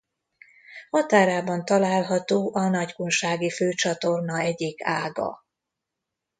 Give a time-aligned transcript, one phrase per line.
[0.89, 5.43] Határában található a Nagykunsági főcsatorna egyik ága.